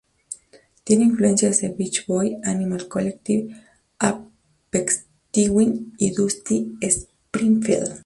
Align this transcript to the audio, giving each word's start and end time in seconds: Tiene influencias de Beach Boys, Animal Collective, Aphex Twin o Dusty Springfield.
Tiene 0.83 1.03
influencias 1.05 1.61
de 1.61 1.69
Beach 1.69 2.07
Boys, 2.07 2.33
Animal 2.43 2.87
Collective, 2.87 3.55
Aphex 3.99 5.05
Twin 5.31 5.93
o 5.99 6.13
Dusty 6.21 6.73
Springfield. 6.81 7.99